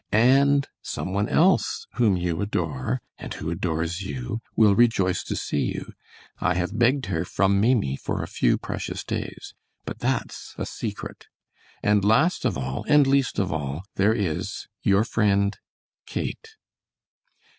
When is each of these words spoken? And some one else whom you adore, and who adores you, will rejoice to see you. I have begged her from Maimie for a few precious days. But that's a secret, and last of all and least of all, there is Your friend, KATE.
And 0.11 0.67
some 0.81 1.13
one 1.13 1.29
else 1.29 1.85
whom 1.93 2.17
you 2.17 2.41
adore, 2.41 3.03
and 3.19 3.31
who 3.35 3.51
adores 3.51 4.01
you, 4.01 4.39
will 4.55 4.73
rejoice 4.73 5.23
to 5.25 5.35
see 5.35 5.61
you. 5.75 5.93
I 6.39 6.55
have 6.55 6.79
begged 6.79 7.05
her 7.05 7.23
from 7.23 7.61
Maimie 7.61 7.97
for 7.97 8.23
a 8.23 8.27
few 8.27 8.57
precious 8.57 9.03
days. 9.03 9.53
But 9.85 9.99
that's 9.99 10.55
a 10.57 10.65
secret, 10.65 11.27
and 11.83 12.03
last 12.03 12.45
of 12.45 12.57
all 12.57 12.83
and 12.87 13.05
least 13.05 13.37
of 13.37 13.53
all, 13.53 13.83
there 13.93 14.15
is 14.15 14.65
Your 14.81 15.03
friend, 15.03 15.55
KATE. 16.07 16.55